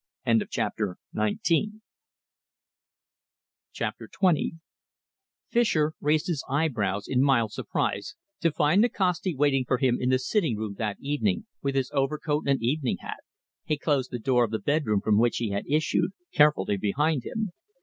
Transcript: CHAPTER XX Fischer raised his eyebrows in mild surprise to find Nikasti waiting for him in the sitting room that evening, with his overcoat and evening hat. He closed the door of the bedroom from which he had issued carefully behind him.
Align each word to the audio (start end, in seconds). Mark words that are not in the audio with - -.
CHAPTER 0.49 0.97
XX 1.13 1.67
Fischer 5.51 5.93
raised 6.01 6.25
his 6.25 6.43
eyebrows 6.49 7.07
in 7.07 7.21
mild 7.21 7.51
surprise 7.53 8.15
to 8.39 8.51
find 8.51 8.81
Nikasti 8.81 9.35
waiting 9.35 9.63
for 9.63 9.77
him 9.77 9.97
in 10.01 10.09
the 10.09 10.17
sitting 10.17 10.57
room 10.57 10.73
that 10.79 10.97
evening, 10.99 11.45
with 11.61 11.75
his 11.75 11.91
overcoat 11.93 12.47
and 12.47 12.59
evening 12.63 12.97
hat. 13.01 13.17
He 13.63 13.77
closed 13.77 14.09
the 14.09 14.17
door 14.17 14.43
of 14.43 14.49
the 14.49 14.57
bedroom 14.57 15.01
from 15.01 15.19
which 15.19 15.37
he 15.37 15.49
had 15.51 15.69
issued 15.69 16.13
carefully 16.33 16.77
behind 16.77 17.23
him. 17.23 17.51